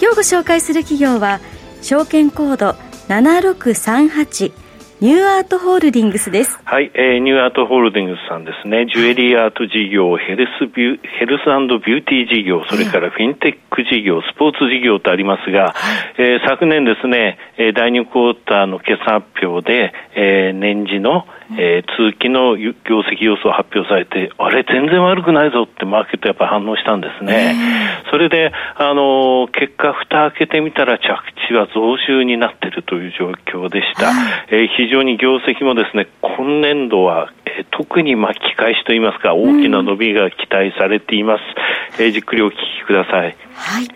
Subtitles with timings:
[0.00, 1.40] 今日ご紹介する企業は
[1.82, 2.70] 証券コード
[3.08, 4.50] 7638
[5.00, 6.58] ニューアートホールディングスです。
[6.64, 8.86] はい、えー、ニューアートホールディングスさんですね。
[8.86, 15.74] ジュエリーアート事業、ヘルスビュヘルスビューティー事業、それからフィンテック事業、スポーツ事業とありますが、
[16.18, 17.38] えー、昨年ですね、
[17.74, 21.24] 第2クォーターの決算発表で、えー、年次の
[21.58, 27.54] えー、通期の業績予想発表されて、あれ、全然悪くないぞってマーケットやっぱ反応したんですね。
[28.10, 31.04] それで、あのー、結果、蓋開けてみたら着
[31.48, 34.10] 地は増収になっているという状況でした。
[34.48, 42.02] えー、非常に業績もですね、今年度は、えー、特に巻き返しといいますか、大きな伸びが期待されています。
[42.02, 43.36] えー、じっくりお聞きください。
[43.54, 43.88] はい。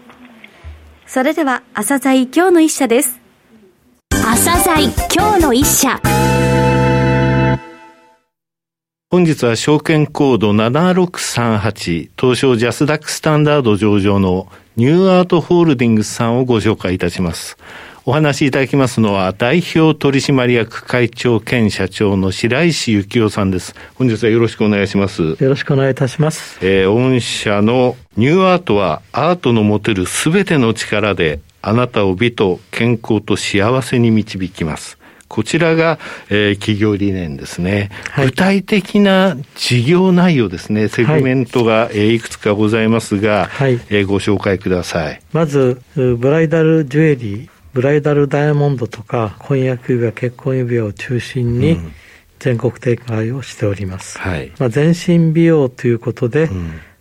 [1.07, 3.21] それでは、朝鮮今日の一社です。
[4.11, 6.01] 朝鮮今日の一社。
[9.15, 17.57] 本日は証券コード7638東証ジャスダックスタンダード上場のニューアートホールディングスさんをご紹介いたします。
[18.07, 23.77] お話しいただきますのは、代表取締役会長兼社長の白石幸雄さんです。
[23.95, 25.23] 本日はよろしくお願いします。
[25.23, 26.59] よろしくお願いいたします。
[26.61, 34.99] えー、御社のニューアートは、アートの持てるすべての力で、あなたを美と健康と幸せに導きます。
[35.29, 41.99] こちらが、えー、企業理念ですね、はい、具体的な事業内容ですね、セグメントが、はい。
[41.99, 45.21] えー、いくつかございますが、はい、えー、ご紹介ください。
[45.33, 51.79] まず、ブライダルジュエリー、ブライダルダイヤモンドとか、婚約指輪、結婚指輪を中心に、
[52.39, 54.19] 全国展開をしております。
[54.19, 54.53] はい。
[54.59, 56.45] まあ、全身美容ということで、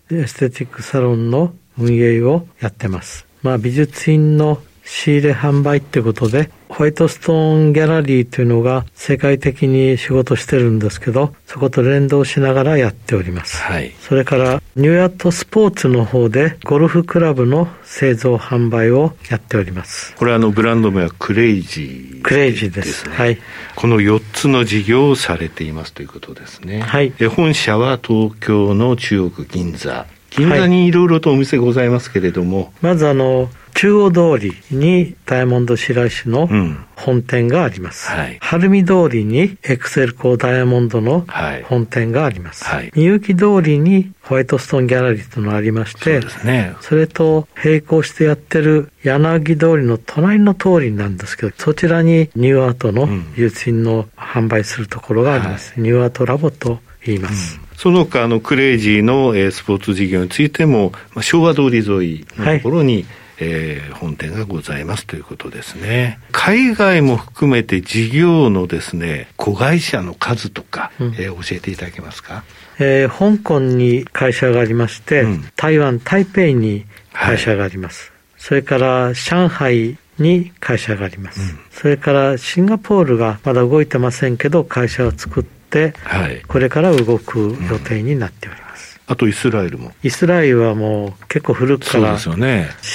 [0.09, 3.27] うん、エステティックサロンの運営をやってます。
[3.41, 13.57] まあ、美術品の仕入れ販売ってことで、ホワイトストーンギャラリーというのが世界的に仕事してるんですけど、そこと連動しながらやっております。
[13.57, 13.91] はい。
[14.01, 20.15] それから、ニューアートスポーツの方で、ゴルフクラブの製造販売をやっております。
[20.15, 23.07] これあの、ブランド名はクレイジー、ね、クレイジーです。
[23.07, 23.37] はい。
[23.75, 26.81] この4つの事業をされていますということですね。
[26.81, 27.13] はい。
[27.29, 30.07] 本社は東京の中国銀座。
[30.31, 32.57] 銀座にいろいろとお店ございますけれども。
[32.57, 36.47] はい、まずあの、中央通りにダイヤモンド白石の
[36.95, 38.11] 本店があります。
[38.11, 41.25] うんはい、晴海通りにエクセルコーダイヤモンドの
[41.65, 42.63] 本店があります。
[42.65, 55.73] はい、みゆき通りにホワイトストーンギャラリーというのがありまして、そ,、ね、それと並行してやってる柳通りの隣の通りなんですけど、そちらにニューアートの輸出品の販売するところがあります。
[55.77, 57.57] うんはい、ニューアートラボと言います。
[57.57, 63.05] うんその他、あの、クレイジーの、えー、スポーツ事業についても、まあ、昭和通り沿いのところに、はい
[63.45, 66.17] えー、本店がございますということですね。
[66.31, 72.43] 海外も含めて事業のですね、子会社の数とか、うん、えー、教えていただけますか？
[72.79, 78.11] えー、香港に会社がありまして、うん、台湾、台北に会社があります。
[78.11, 81.41] はい、それから上海に会社があります。
[81.41, 88.62] うん、それからシンガポールがまだ動いてませんけど、会社を作って、はい、これから動く予定になっております。
[89.05, 89.91] あとイスラエルも。
[90.01, 92.29] イスラエルはもう結構古くから仕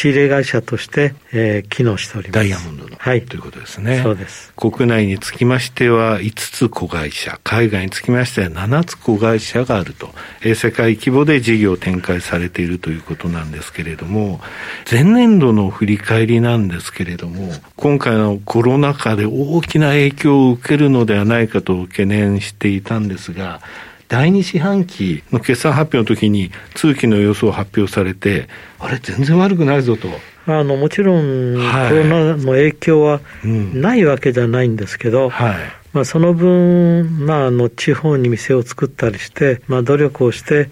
[0.08, 2.34] 入れ会社として、えー、機能しております。
[2.38, 2.96] ダイヤモンドの。
[2.96, 3.26] はい。
[3.26, 4.00] ということですね。
[4.02, 4.52] そうです。
[4.56, 10.08] 国内につきましては5つ子会社、海外につきましては7つ子会社があると、
[10.40, 14.40] えー、世界規模で事業を展開されているということなんですけれども、
[14.90, 23.60] 前年度の振り返りなんですけれども、今回のコロナ禍で大きな影響を受けるのではないかと懸念していたんですが、
[24.08, 28.48] 第二四半期の決算発表の時に通期の予想を発表されて、
[28.78, 30.08] あれ全然悪くないぞと。
[30.46, 35.56] あのもちろん、コロナの影響はないわけじゃないんですけど、はい、
[35.92, 40.70] まあ、その分、まあ、あの地方に店を作ったりして、まあ、努力をして、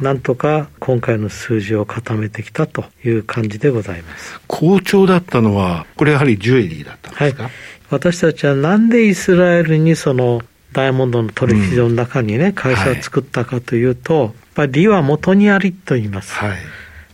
[0.00, 4.40] なんとか今回の数字を固めてきたという感じでございます。
[4.46, 7.52] 好調だったのは、これやはりジュエリーだったんですか、はい、
[7.90, 10.40] 私たちはなんでイスラエルにその
[10.78, 16.32] ダイヤモンドの取引所の中にね、会社を作ったかというと、やっぱり利は元にありと言います。
[16.34, 16.58] はい、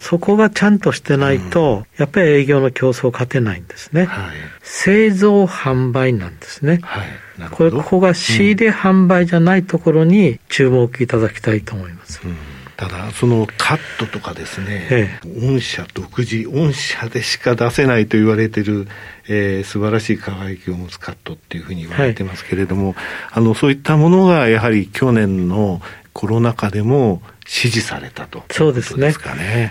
[0.00, 4.04] そこがちゃんとしてないと、やっぱり営業の競争勝てないんですね。
[4.04, 6.80] はい、製造販売なんですね。
[6.82, 7.06] はい、
[7.52, 12.20] これ、ここが仕入れ販売じゃないところに注目いただきたいと思います。
[12.22, 12.36] うん。
[12.76, 18.88] ただ、そのカットとかですね、ええ、御社独自、御社でしか出せないと言われてる、
[19.28, 22.96] えー、素晴らしい輝きを持つカットっていうふうに言われてますけれども、はい、
[23.32, 25.80] あの、そういったものがやはり去年の
[26.12, 29.14] コロナ禍でも支持されたと、そうですね。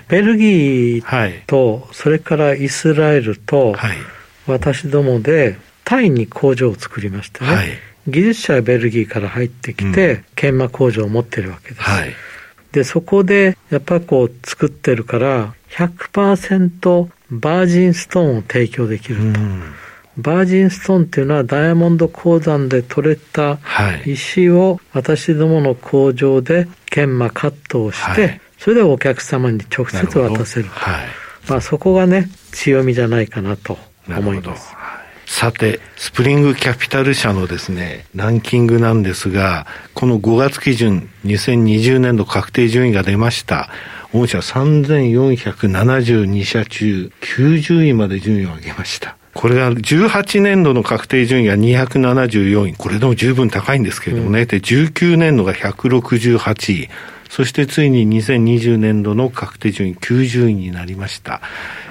[0.07, 3.97] ベルギーと、はい、それからイスラエルと、はい、
[4.47, 7.55] 私どもでタイに工場を作りましたね。
[7.55, 7.67] はい。
[8.07, 11.81] 技術者はベルギーから入ってきて、研磨工場を持ってるわけです。
[11.81, 12.13] はい、
[12.73, 17.07] で、そこで、やっぱりこう作ってるから、100%
[17.39, 19.39] バージンストーンを提供できると。
[20.17, 23.57] バージンストーンっていうのはダイヤモンド鉱山で取れた
[24.05, 30.71] 石を私どもの工場で研磨カットをして、それでお客様に直接渡せると。
[31.49, 33.77] まあそこがね、強みじゃないかなと
[34.07, 34.73] 思います。
[35.25, 39.65] さて、スプリングキャピタル社のですね、ランキングなんですが、
[39.95, 43.69] この5月基準、2020年度確定順位が出ました。
[44.13, 49.17] 御社3472社中90位まで順位を上げました。
[49.33, 52.75] これが18年度の確定順位が274位。
[52.75, 54.41] これでも十分高いんですけれどもね。
[54.41, 56.89] うん、で、19年度が168位。
[57.29, 61.41] そしてついに2020年度の確定順位90位になりました。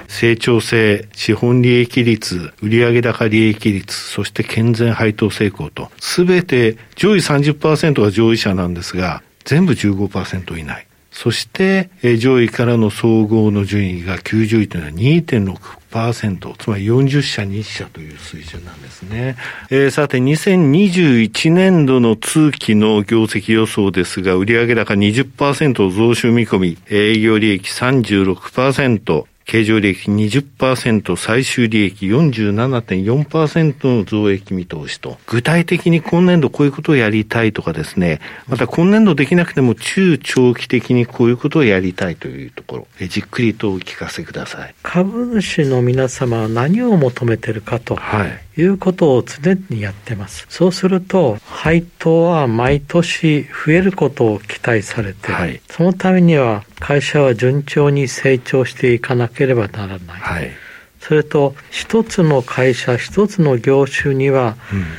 [0.07, 10.87] 成長性、資本利益率、売上高利益率、そして健全配当成功と、すべて上位30%が上位者なんですが、全部15%以内。
[11.13, 19.37] そして、え上位からの総合の順位が90位というのは2.6%、つまり40社20社という水準なんですね。
[19.69, 44.75] えー、さて、2021年度の通期の業績予想ですが、売上高20%増収見込み、営業利益36%、経常利益20%、最終利益47.4%の増益見通しと、具体的に今年度こういうことをやりたいとかですね、また今年度できなくても中長期的にこういうことをやりたいというところ、えじっくりとお聞かせください。
[44.83, 47.95] 株主の皆様は何を求めてるかと。
[47.95, 50.45] はいいうことを常にやってます。
[50.49, 60.21] そうすると、配当は毎年増えることを期待されて、はい、そのためには会社は順調に成長していかなければならない。
[60.21, 60.51] はい、
[60.99, 64.55] それと、一つの会社、一つの業種には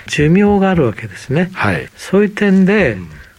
[0.06, 1.50] 寿命があるわけですね。
[1.52, 2.96] はい、そういう点で、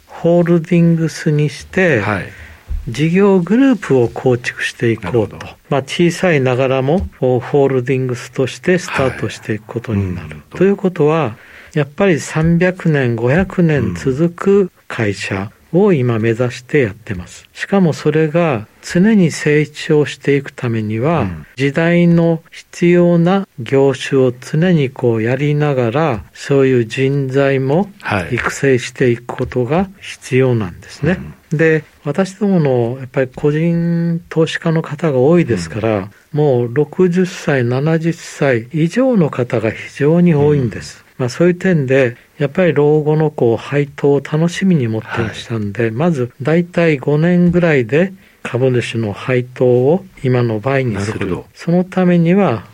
[0.08, 2.45] ホールディングスにして、はい
[2.88, 5.38] 事業グループを構築していこうと。
[5.70, 10.30] まあ、小さいながらも、ホールディングスとしてスタートしていくことになる。
[10.30, 11.36] はい、ということは、
[11.74, 17.50] やっぱり300年、500年続く会社を今目指してやってます。
[17.54, 27.90] しかもそれが常に成長していくためには、時代の必要な業種を常にこうやりながら、そういう人材も
[28.32, 31.20] 育成していくことが必要なんですね。
[31.52, 41.04] で、私どものやっぱり個人投資家の方が多いですから、もう60歳、70歳以上の方が非常に多いんです。
[41.18, 48.14] まあ、そういう点で、やっぱり老後のこう配当を楽しみに持ってらしたんで、はい、まず大体5年ぐらいで
[48.44, 51.44] 株主の配当を今の倍にする。
[51.54, 52.66] そのためには、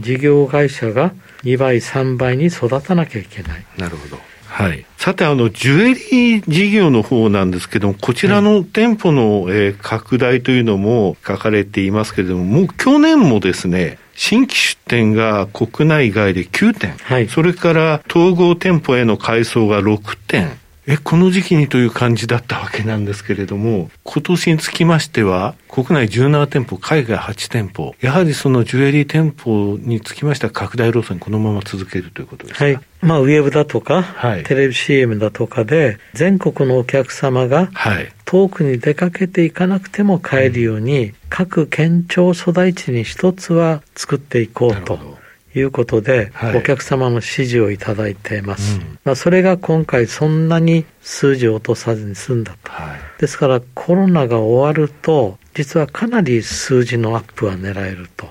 [0.00, 1.12] 事業会社が
[1.44, 3.64] 2倍、3倍に育たなきゃいけない。
[3.78, 4.31] なるほど。
[4.62, 4.86] はい。
[4.96, 32.64] さて、あの、ジュエリー事業の方なんですけども、こちらの店舗の、えー、拡大というのも書かれていますけれども、もう去年もですね、新規出店が国内外で9店、はい、それから統合店舗への改装が6店、え、この時期にという感じだったわけなんですけれども、今年につきましては、国内17店舗、海外8店舗、やはりそのジュエリー店舗につきましては拡大路線このまま続けるということですか？
[32.64, 32.80] はい。
[33.00, 37.70] まあ、ウェブだとか、はい、テレビ CM だとかで、全国のお客様が、
[38.24, 45.11] 遠くに出かけていかなくても買えるように、各県庁所在地に一つは作っていこうと。
[45.54, 48.78] いうことで、はい、お客様の指示をいただいています。
[48.78, 52.70] うん、まあ、それが今回そんなに数字を落とさずに済んだと。
[52.70, 58.28] はい、ですからコロナが終わると、実はかなり数字のアップは狙えると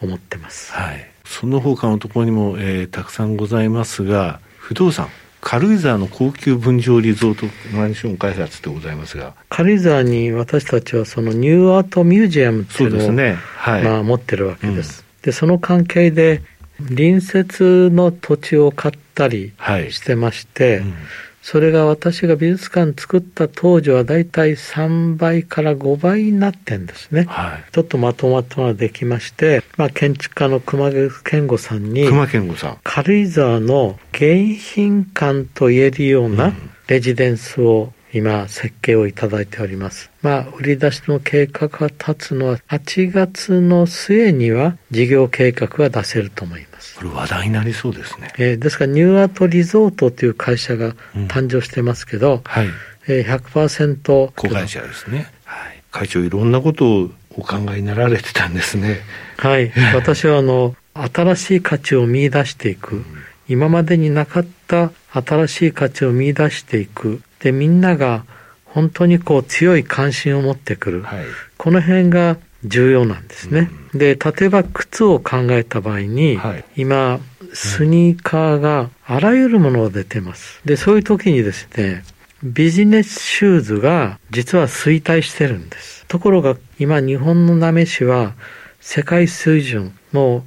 [0.00, 0.72] 思ってます。
[0.76, 1.10] うん、はい。
[1.24, 5.08] その他のところにも、えー、たくさんございますが、不動産。
[5.48, 16.40] 軽井沢の高級分譲リゾートマンション開発でございますが軽井沢に私たちはそのニューアートミュージアムっていうのを、ねはい、まあ、持ってるわけです、で、その関係で
[16.78, 19.52] 隣接の土地を買ったり
[19.90, 20.94] してまして、はいうん、
[21.42, 27.24] それが私が美術館作った当時はだいたい3倍から5倍になってんですね。
[27.24, 30.92] はい、ちょっとまとまったのができまして、まあ、建築家の熊
[31.24, 32.78] 健吾さんに、熊健吾さん。
[32.84, 36.52] 軽井沢の迎賓館と言えるような
[36.86, 40.10] レジデンスを今設計をいただいております。
[40.22, 46.96] まあ、売り出しの計画が立つのは8月の末には事業計画が出せると思います。
[46.96, 48.32] これ話題になりそうですね。
[48.38, 50.94] えー、ですからニューアートリゾートという会社が
[51.28, 52.68] 誕生してますけど、うん、はい。
[53.06, 55.30] えー、100%子会社ですね。
[55.44, 55.82] はい。
[55.92, 59.00] 会長いろんなことをお考えになられてたんですね。
[59.36, 59.70] はい。
[59.94, 63.04] 私はあの、新しい価値を見出していく。
[63.46, 67.20] 今までになかった新しい価値を見出していく。
[67.40, 68.24] で、みんなが
[68.64, 71.02] 本当にこう強い関心を持ってくる。
[71.02, 71.24] はい、
[71.56, 73.70] この辺が重要なんですね。
[73.92, 77.20] うん、で、例えば靴を考えた場合に、はい、今、
[77.52, 80.60] スニーカーがあらゆるものが出てます。
[80.64, 82.04] で、そういう時にですね、
[82.42, 86.04] ビジネスシューズが実は衰退してるんです。
[86.06, 88.34] ところが今日本のなめしは
[88.80, 90.44] 世界水準、も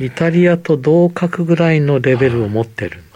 [0.00, 3.07] うイタリアと同格ぐらいのレベルを持ってるん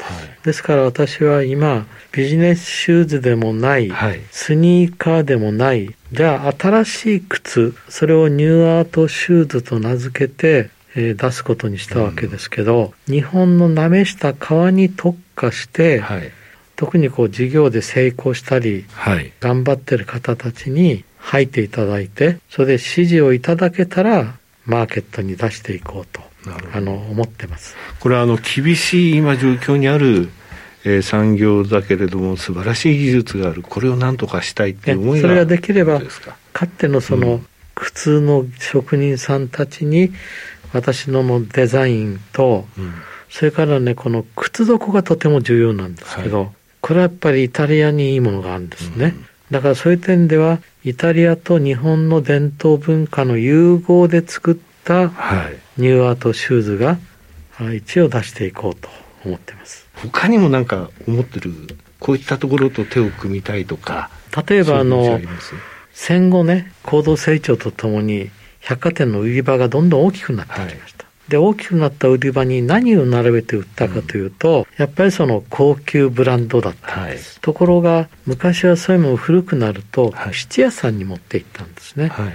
[0.45, 0.63] です。
[0.63, 16.31] から私は今、ビジネスシューズでもない、はい、スニーカーでもない、じゃあ新しい靴、それをニューアートシューズと名付けて、えー、出すことにしたわけですけど、うん、日本のなめした革に特化して、はい
[16.83, 24.35] 特にこう事業で成功したり、はい、頑張ってる方たちに入っていただいて、それで指示をいただけたら、
[24.67, 26.21] マーケットに出していこうと、
[26.73, 27.77] あの、思ってます。
[28.01, 30.31] これはあの、厳しい今状況にある、
[30.85, 33.63] えー、産業だけれども、素晴らしい技術がある。
[33.63, 36.01] これを何とかしたいっていう思いがそれができれば、
[36.53, 36.67] か？
[36.67, 37.41] ってのその、
[37.75, 40.13] 靴の職人さんたちに、
[40.73, 42.95] 私ののデザインと、うん、
[43.29, 46.49] それからね、この靴底がとても重要なんですけど、はい、
[46.81, 49.07] これはやっぱりイタリアにいいものがあるんですね。
[49.07, 55.05] うんだからそういう点では、イタリアと日本の伝統文化の融合で作った
[55.77, 56.99] NEW ART シューズが
[57.75, 58.89] 一応出していこうと
[59.27, 59.87] 思ってます。
[59.95, 61.53] 他にもなんか思ってる、
[62.01, 64.09] こういったところと手を組みたいとか。
[64.49, 65.21] 例えばあの、
[65.93, 68.31] 戦後ね、高度成長とともに
[68.61, 71.02] 百貨店の売り場がどんどん大きくなってきました。
[71.33, 77.37] で、大きくなった売り場に何を並べて売ったかというと、うん、やっぱりその高級ブランドだったんです。
[77.37, 82.09] はい、ところが、昔はそういうの古くなると、はい、質屋さんに持って行ったんですね。
[82.09, 82.33] はい、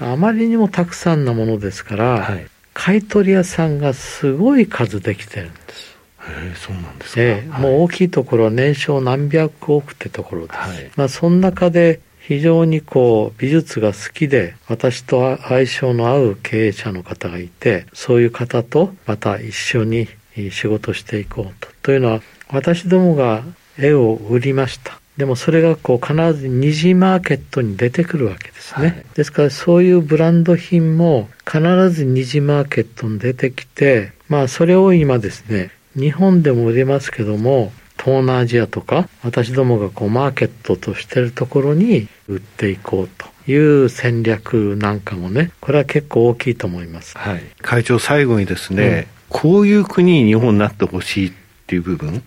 [0.00, 2.28] あまりにもたくさんなものですから、
[2.74, 5.96] 買い取り屋さんがすごい数できてるんです。
[6.28, 10.90] えそうなんですか、えもう大きいところは年商何百億ってところです。
[10.96, 12.00] まあ、その中で
[12.30, 20.06] 非常にこう美術が好きで私と相性の合う経営者の方がいてそういう方とまた一緒に
[20.52, 21.68] 仕事していこうと。
[21.82, 22.20] というのは
[22.52, 23.42] 私どもが
[23.76, 25.00] 絵を売りました。
[25.16, 28.86] でもそれがこう必ず二次マーケットに出てくるわけですね。
[28.86, 31.60] はい、ですからそういうブランド品も必
[31.90, 47.18] ず二次マーケットに出てきて、まあそれを今ですね、日本でも売れますけども、東南アジアとか、私どもがこうマーケットとしてるところに売っていこうという戦略なんかもね、これは結構大きいと思います。
[47.18, 47.42] はい。
[47.60, 51.32] 会長最後にですね、うん、こういう国に日本になってほしいっ
[51.66, 52.22] ていう部分、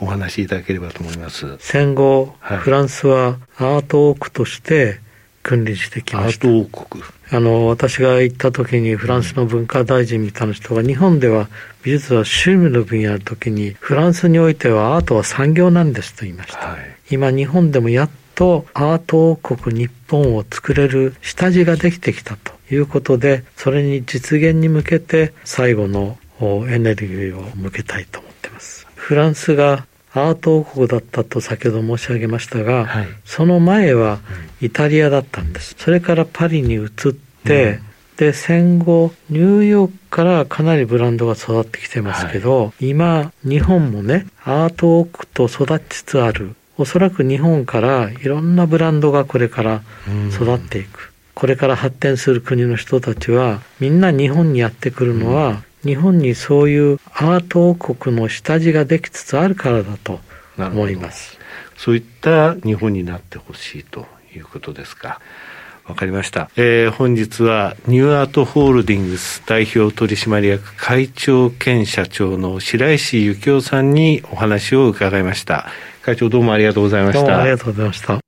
[0.00, 1.56] お話しいただければと思います。
[1.58, 5.00] 戦後、はい、フランスはアート王国として
[5.48, 6.46] 君臨してきました。
[6.46, 7.02] アート王国。
[7.30, 11.48] あの、私が行った時にフランスの文化大臣みたいな人が、日本では
[11.82, 16.58] 美術は趣味の分野の時に、フランスにおいてはアートは産業なんですと言いました。
[16.58, 26.18] はい、今日本でもやっとアート王国日本を作れる下地ができてきたということで、それに実現に向けて最後の
[26.68, 28.86] エネルギーを向けたいと思っています。
[28.94, 34.18] フランスがアート王国だったと先ほど申し上げましたが、はい、その前は
[34.60, 35.74] イタリアだったんです。
[35.78, 36.88] それからパリに移っ
[37.44, 37.80] て、うん、
[38.16, 46.54] で、戦後、ニューヨークからかなりブランドが育ってきてますけど、はい、今、日本もね、アート王国と育ちつつある。
[46.78, 49.82] おそらく日本からいろんなブランドがこれから
[50.32, 51.12] 育っていく。
[51.34, 60.20] これから発展する国の人たちは、みんな日本にやってくるのは、日本にそういうアート王国の下地ができつつあるからだと
[60.56, 61.38] 思います。
[61.76, 65.20] そういった日本になってほしいということですか。
[65.86, 66.50] わかりました。
[66.56, 75.66] えー、本日はニューアートホールディングス代表取締役会長兼社長の白石幸雄さんにお話を伺いました。
[76.02, 77.20] 会長どうもありがとうございました。
[77.20, 78.18] どうもありがとうございました。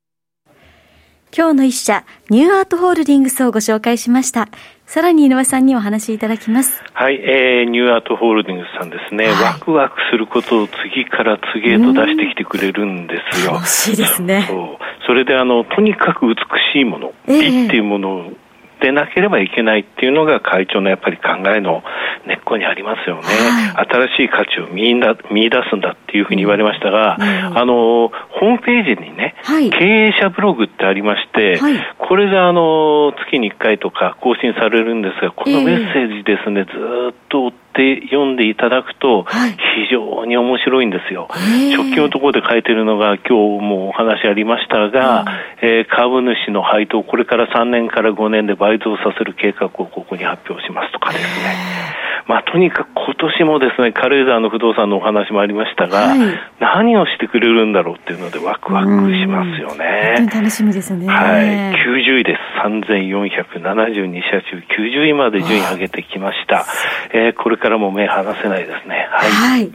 [1.37, 4.49] 今日の一社、ニューアートホールディングスをご紹介しました。
[4.91, 6.83] さらに井上さんにお話しいただきます。
[6.95, 13.53] はい、えー、ニューアートホールディングスさんですね、はい、ワクワクすることを次から次へと出してきてくれるんですよ。
[13.53, 14.47] 楽しいですね。
[14.49, 14.79] そう。
[15.07, 16.35] それであの、とにかく美
[16.75, 18.33] しいもの、美っていうもの
[18.81, 21.83] でなければいけないっていうのが会長のやっぱり考えの
[22.27, 41.29] 根っこにありますよね、はい、新しい価値を見出見出すんだっていうふうに言われましたが、うん、あのホームページにね、はい、経営者ブログってありまして、はい、これがあの月に1回とか更新されるんですが、このメッセージですね、ずっと追って読んでいただくと、非常に面白いんですよ。
[41.31, 45.25] 直近のところで書いてるのが、今日もお話ありましたが、
[45.63, 51.91] えー、株主の配当、これから3年から5年で倍増させる計画をここに発表しますとかですね。
[52.31, 56.19] まあ、とにかく今年もですね、軽井沢の不動産のお話もありましたが、はい、
[56.61, 60.29] 何をしてくれるんだろうっていうのでワクワクしますよね。
[60.33, 61.09] 楽しみですね。
[61.09, 61.75] はい。
[61.75, 62.41] 90位です。
[62.63, 66.67] 3472社中90位まで順位上げてきました。
[67.13, 69.09] えー、これからも目離せないですね。
[69.11, 69.31] はい。
[69.31, 69.73] はい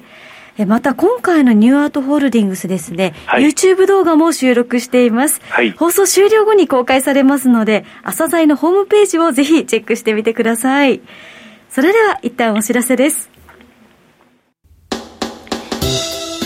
[0.65, 11.01] また今回のニューアートホールディングスですね、はい、YouTube 動画も収録しています、はい、放送終了後に公開されますので、朝鮮のホームページをぜひチェックしてみてください。
[11.69, 13.29] それでは一旦お知らせです。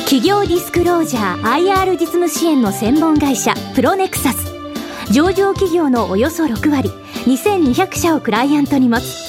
[0.06, 4.52] 企業ディスクロージャー IR 実務支援の専門会社プロネクサス
[5.14, 6.90] 上場企業のおよそ6割
[7.28, 9.29] 2200社をクライアントに持つ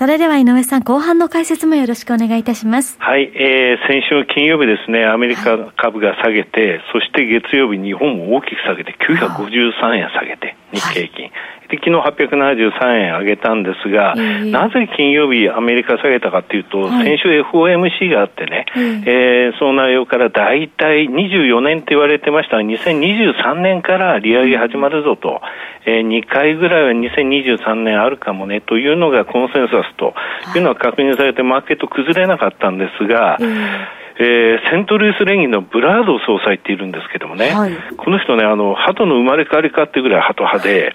[0.00, 2.96] それでは井上さん、後半の解説もよろしくお願いいたします。
[3.00, 11.24] はい、えー、先週金曜日ですね、アメリカ株が下げて、そして月曜日日本も大きく下げて、953円下げて、日経平均。
[11.24, 11.29] はいで
[11.84, 22.56] 昨日873円上げたんですが、えー、なぜ金曜日アメリカ下げたかというと、はい、先週 FOMC があってね、えー、えー、その内容から大体24年って言われてました。
[22.56, 25.40] が、2023年から利上げ始まるぞと、
[25.86, 30.14] えー、2回ぐらいは2023年あるかもねというのがコンセンサスと
[30.54, 40.94] いうのが確認されて、マーケット崩れなかったんですが、えーえー、セントルイス連銀のブラード総裁っているんですけどもね、はい、この人ね、あの、鳩の生まれ変わりかっていうぐらい鳩派で、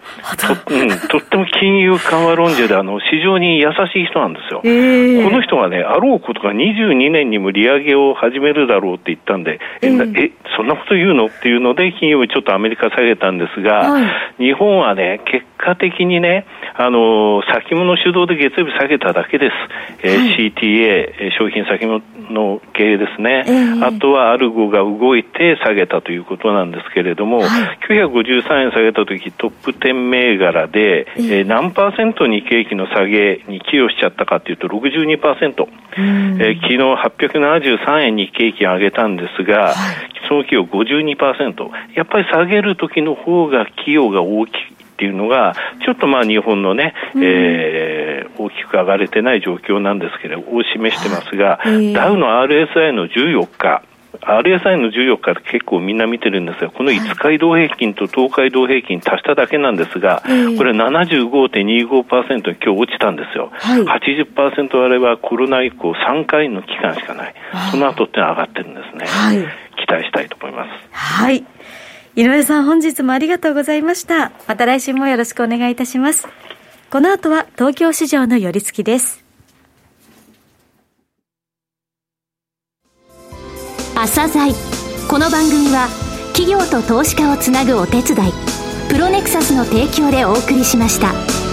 [0.68, 4.62] と,、うん、とっても金融緩和論者で、あの、市場に優しい人なんですよ。
[4.64, 11.26] えー、この人がね、あろうことが22年にも利上げを始めるだろうって言ったんで、えー、え、そんなこと言うの？
[11.26, 14.04] っていうので、金曜日ちょっとアメリカ下げたんですが、はい、
[14.38, 19.54] 日本はね、結果的にね、あの、先物主導で月曜日下げただけです。
[20.04, 27.48] えー、はい、CTA、商品先物の経営ですね、えー、あとはアルゴが動いて下げたということなんですけれども、はい、
[27.90, 36.78] 953円下げたとき、トップ10銘柄で、えー、何パーセントに景気の下げに寄与しちゃったかというと62%、えー、昨日
[37.38, 39.76] 873円に景気を上げたんですが、はい、
[40.28, 44.75] その寄与52%、やっぱり下げるときの方が寄与が大きい。
[44.96, 45.56] っていうのが、
[45.86, 53.84] ちょっとまあ日本のね、うん、えー、大きく上がれてない状況なんですけれども、を示してますが、えー、ダウの RSI の14日、
[54.22, 60.24] RSI の14日結構みんな見てるんですが、この5日移動平均と東海道平均足しただけなんですが、
[60.58, 63.52] これ75.25%に今日落ちたんですよ。
[63.52, 67.36] はい、80%あればコロナ以降3回の期間しかない。
[67.72, 69.06] その後って上がってるんですね。
[69.06, 69.38] はい、
[69.86, 70.70] 期待したいと思います。
[70.92, 71.44] はい。
[72.16, 74.32] 井上さん本日もありがとうございました。
[74.48, 76.26] また来週もよろしくお願いいたします。
[76.90, 79.24] この後は東京市場の寄り付きです。
[83.96, 84.54] 朝鮮
[85.10, 85.88] この番組は
[86.34, 88.32] 企業と投資家をつなぐお手伝い
[88.90, 91.45] プロネクサスの提供でお送りしました。